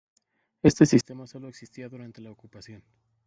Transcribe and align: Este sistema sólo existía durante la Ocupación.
Este 0.63 0.87
sistema 0.87 1.27
sólo 1.27 1.47
existía 1.47 1.87
durante 1.87 2.21
la 2.21 2.31
Ocupación. 2.31 2.83